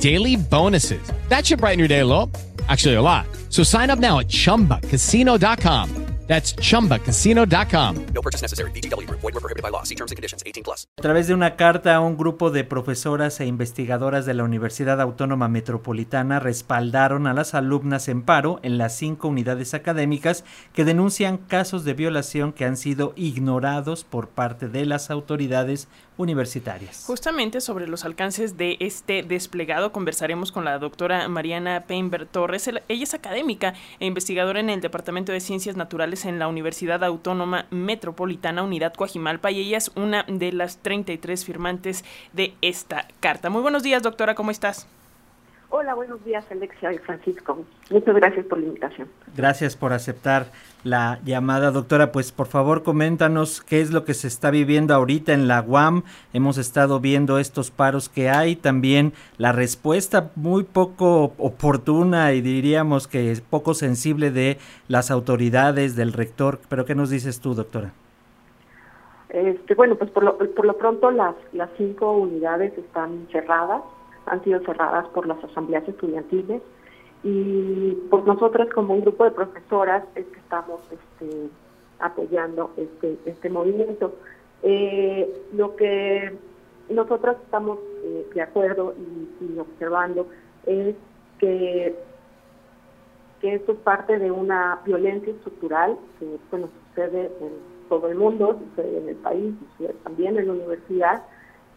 [0.00, 1.02] daily bonuses.
[1.28, 2.30] That should brighten your day a little.
[2.68, 3.26] Actually, a lot.
[3.48, 6.10] So sign up now at chumbacasino.com.
[6.30, 8.06] That's chumbacasino.com.
[8.14, 8.70] No purchase necessary.
[8.70, 9.10] BGW.
[9.10, 9.82] Void were prohibited by law.
[9.82, 10.44] See terms and conditions.
[10.46, 10.86] 18 plus.
[10.96, 15.00] A través de una carta a un grupo de profesoras e investigadoras de la Universidad
[15.00, 21.36] Autónoma Metropolitana respaldaron a las alumnas en paro en las cinco unidades académicas que denuncian
[21.36, 25.88] casos de violación que han sido ignorados por parte de las autoridades
[26.20, 27.04] universitarias.
[27.06, 32.68] Justamente sobre los alcances de este desplegado conversaremos con la doctora Mariana Peinberg Torres.
[32.68, 37.66] Ella es académica e investigadora en el Departamento de Ciencias Naturales en la Universidad Autónoma
[37.70, 42.04] Metropolitana Unidad Coajimalpa y ella es una de las 33 firmantes
[42.34, 43.48] de esta carta.
[43.48, 44.86] Muy buenos días, doctora, ¿cómo estás?
[45.80, 47.64] Hola, buenos días, Alexia y Francisco.
[47.90, 49.08] Muchas gracias por la invitación.
[49.34, 50.48] Gracias por aceptar
[50.84, 52.12] la llamada, doctora.
[52.12, 56.02] Pues por favor, coméntanos qué es lo que se está viviendo ahorita en la UAM.
[56.34, 63.08] Hemos estado viendo estos paros que hay, también la respuesta muy poco oportuna y diríamos
[63.08, 66.58] que es poco sensible de las autoridades, del rector.
[66.68, 67.92] Pero ¿qué nos dices tú, doctora?
[69.30, 73.80] Este, bueno, pues por lo, por lo pronto las, las cinco unidades están cerradas
[74.30, 76.62] han sido cerradas por las asambleas estudiantiles
[77.22, 81.48] y pues nosotras como un grupo de profesoras es que estamos este,
[81.98, 84.14] apoyando este, este movimiento.
[84.62, 86.32] Eh, lo que
[86.88, 88.94] nosotras estamos eh, de acuerdo
[89.40, 90.28] y, observando
[90.66, 90.94] es
[91.38, 91.94] que,
[93.40, 97.52] que esto es parte de una violencia estructural que bueno, sucede en
[97.88, 101.22] todo el mundo, sucede en el país, sucede también en la universidad,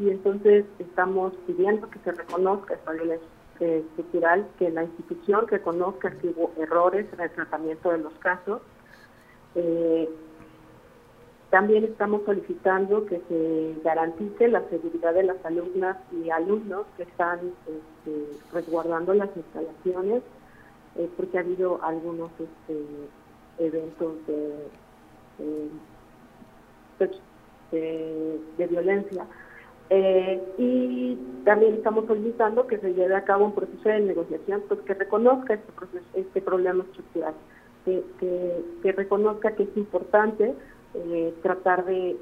[0.00, 3.28] y entonces estamos pidiendo que se reconozca esta violencia
[3.60, 8.62] estructural, que la institución reconozca que hubo errores en el tratamiento de los casos.
[9.54, 10.08] Eh,
[11.50, 17.40] también estamos solicitando que se garantice la seguridad de las alumnas y alumnos que están
[17.66, 20.22] este, resguardando las instalaciones,
[20.96, 22.82] eh, porque ha habido algunos este,
[23.58, 24.70] eventos de,
[28.56, 29.26] de violencia.
[29.92, 34.78] Eh, y también estamos solicitando que se lleve a cabo un proceso de negociación pues,
[34.82, 35.72] que reconozca este,
[36.14, 37.34] este problema estructural,
[37.84, 38.04] que,
[38.82, 40.54] que, reconozca que es importante
[40.94, 42.16] eh, tratar de,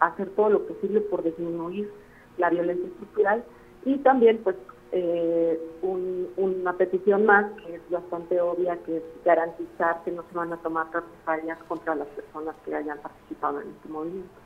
[0.00, 1.88] hacer todo lo posible por disminuir
[2.36, 3.44] la violencia estructural
[3.84, 4.56] y también pues
[4.90, 10.52] eh, una petición más que es bastante obvia que es garantizar que no se van
[10.52, 14.45] a tomar represalias contra las personas que hayan participado en este movimiento.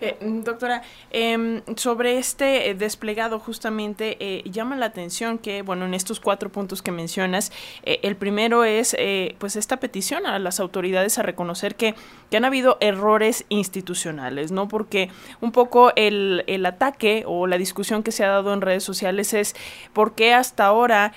[0.00, 5.94] Eh, doctora, em, sobre este eh, desplegado justamente eh, llama la atención que, bueno, en
[5.94, 7.52] estos cuatro puntos que mencionas,
[7.84, 8.96] el primero es
[9.38, 11.94] pues esta petición a las autoridades a reconocer que,
[12.30, 14.68] que, han habido errores institucionales, ¿no?
[14.68, 15.10] Porque
[15.40, 19.32] un poco el, el, ataque o la discusión que se ha dado en redes sociales
[19.34, 19.54] es
[19.92, 21.12] por qué hasta ahora,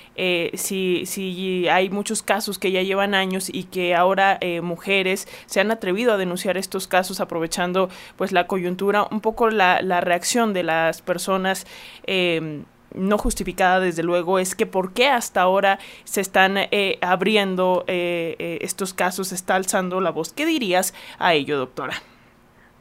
[0.54, 5.70] si, si hay muchos casos que ya llevan años y que ahora mujeres se han
[5.70, 11.02] atrevido a denunciar estos casos aprovechando pues la coyuntura un poco la, reacción de las
[11.02, 11.66] personas.
[12.04, 12.64] Em,
[12.94, 18.36] no justificada desde luego es que por qué hasta ahora se están eh, abriendo eh,
[18.38, 20.32] eh, estos casos, se está alzando la voz.
[20.32, 21.94] ¿Qué dirías a ello, doctora?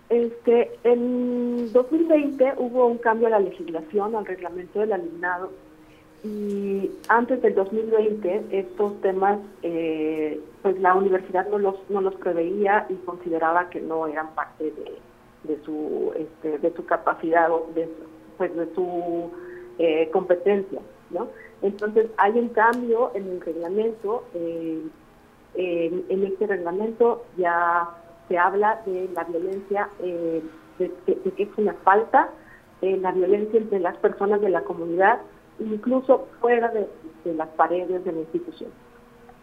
[0.09, 5.51] Este, en 2020 hubo un cambio a la legislación, al reglamento del alumnado,
[6.23, 9.39] y antes del 2020 estos temas,
[10.61, 14.99] pues la universidad no los, no los preveía y consideraba que no eran parte de,
[15.43, 17.89] de su este, de su capacidad o de,
[18.37, 19.31] pues de su
[19.79, 21.27] eh, competencia no
[21.61, 24.81] entonces hay un cambio en el reglamento eh,
[25.53, 27.89] en, este reglamento ya
[28.27, 30.41] se habla de la violencia eh,
[30.79, 32.29] de, que es una falta
[32.81, 35.19] la violencia entre las personas de la comunidad
[35.59, 36.87] incluso fuera de,
[37.23, 38.71] de las paredes de la institución.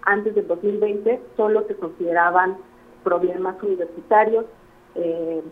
[0.03, 2.57] Antes del 2020 solo se consideraban
[3.05, 4.45] problemas universitarios
[4.95, 5.43] eh,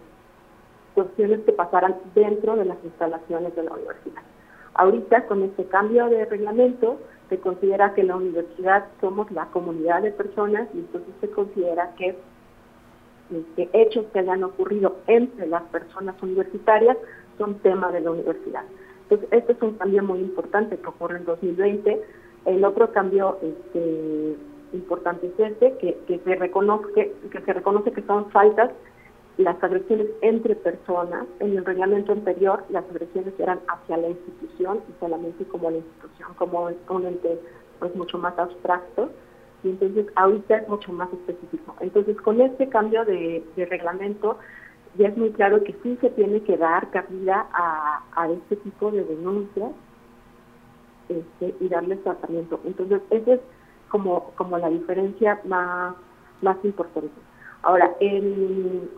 [0.96, 4.22] cuestiones que pasaran dentro de las instalaciones de la universidad.
[4.74, 6.98] Ahorita, con este cambio de reglamento,
[7.28, 12.16] se considera que la universidad somos la comunidad de personas y entonces se considera que,
[13.56, 16.96] que hechos que hayan ocurrido entre las personas universitarias
[17.36, 18.62] son tema de la universidad.
[19.02, 22.02] Entonces, este es un cambio muy importante que ocurre en 2020.
[22.46, 24.36] El otro cambio este,
[24.72, 28.70] importante es este, que, se reconoce, que se reconoce que son faltas
[29.38, 31.26] las agresiones entre personas.
[31.40, 36.34] En el reglamento anterior, las agresiones eran hacia la institución y solamente como la institución,
[36.36, 37.38] como un ente
[37.78, 39.10] pues, mucho más abstracto.
[39.62, 41.74] Y entonces ahorita es mucho más específico.
[41.80, 44.38] Entonces, con este cambio de, reglamento,
[44.96, 48.90] ya es muy claro que sí se tiene que dar cabida a, a este tipo
[48.90, 49.72] de denuncias
[51.08, 52.60] este, y darles tratamiento.
[52.64, 53.40] Entonces, esa es
[53.90, 55.94] como, como la diferencia más,
[56.42, 57.10] más importante.
[57.62, 58.88] Ahora, el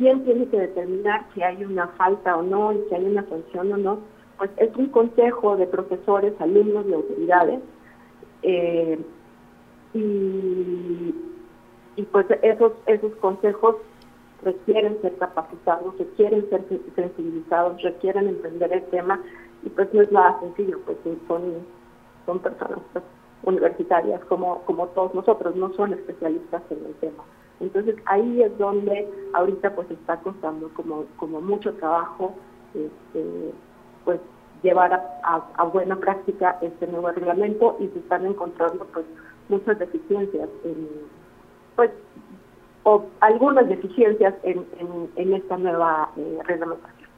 [0.00, 3.70] quién tiene que determinar si hay una falta o no y si hay una sanción
[3.70, 3.98] o no,
[4.38, 7.60] pues es un consejo de profesores, alumnos y autoridades.
[8.42, 8.98] Eh,
[9.92, 11.14] y,
[12.12, 13.76] pues esos, esos consejos
[14.42, 16.64] requieren ser capacitados, requieren ser
[16.96, 19.20] sensibilizados, requieren entender el tema
[19.62, 20.96] y pues no es nada sencillo, pues
[21.28, 21.42] son,
[22.24, 23.04] son personas pues,
[23.42, 27.22] universitarias como, como todos nosotros, no son especialistas en el tema.
[27.60, 32.34] Entonces ahí es donde ahorita pues está costando como, como mucho trabajo
[32.74, 33.52] este,
[34.04, 34.20] pues
[34.62, 39.06] llevar a, buena práctica este nuevo reglamento y se están encontrando pues
[39.48, 40.88] muchas deficiencias en,
[41.76, 41.90] pues
[42.82, 44.64] o algunas deficiencias en,
[45.16, 47.10] en, esta nueva eh, reglamentación.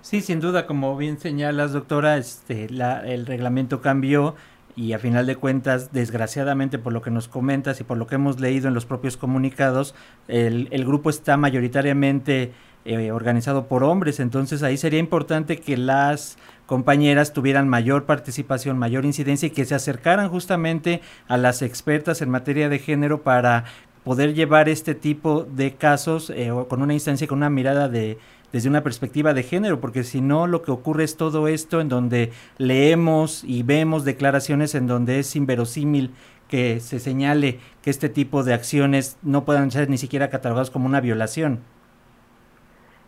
[0.00, 4.34] Sí, sin duda, como bien señalas, doctora, este, la, el reglamento cambió
[4.76, 8.14] y a final de cuentas, desgraciadamente por lo que nos comentas y por lo que
[8.14, 9.94] hemos leído en los propios comunicados,
[10.28, 12.52] el, el grupo está mayoritariamente
[12.86, 19.04] eh, organizado por hombres, entonces ahí sería importante que las compañeras tuvieran mayor participación, mayor
[19.04, 23.64] incidencia y que se acercaran justamente a las expertas en materia de género para
[24.02, 28.16] poder llevar este tipo de casos eh, con una instancia, con una mirada de,
[28.52, 31.88] desde una perspectiva de género, porque si no lo que ocurre es todo esto en
[31.88, 36.10] donde leemos y vemos declaraciones en donde es inverosímil
[36.48, 40.86] que se señale que este tipo de acciones no puedan ser ni siquiera catalogadas como
[40.86, 41.60] una violación.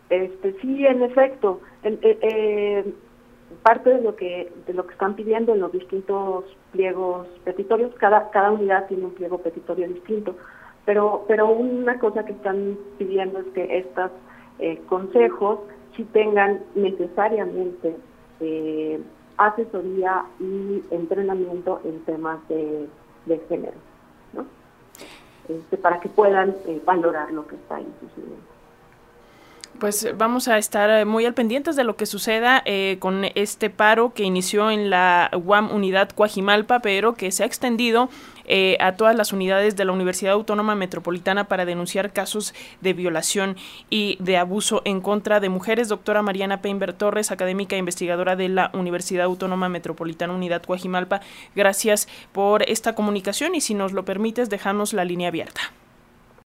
[0.09, 2.93] Este, sí, en efecto, eh, eh,
[3.63, 8.29] parte de lo que de lo que están pidiendo en los distintos pliegos petitorios, cada
[8.31, 10.35] cada unidad tiene un pliego petitorio distinto,
[10.85, 14.11] pero pero una cosa que están pidiendo es que estas
[14.59, 15.59] eh, consejos
[15.95, 17.95] si tengan necesariamente
[18.39, 19.01] eh,
[19.37, 22.87] asesoría y entrenamiento en temas de,
[23.47, 23.77] género,
[24.33, 24.45] ¿no?
[25.47, 28.53] Este, para que puedan eh, valorar lo que está sucediendo
[29.79, 33.69] pues vamos a estar eh, muy al pendientes de lo que suceda eh, con este
[33.69, 38.09] paro que inició en la UAM Unidad Coajimalpa, pero que se ha extendido
[38.45, 43.55] eh, a todas las unidades de la Universidad Autónoma Metropolitana para denunciar casos de violación
[43.89, 45.89] y de abuso en contra de mujeres.
[45.89, 51.21] Doctora Mariana Peinber Torres, académica e investigadora de la Universidad Autónoma Metropolitana Unidad Coajimalpa,
[51.55, 55.61] gracias por esta comunicación y si nos lo permites, dejamos la línea abierta.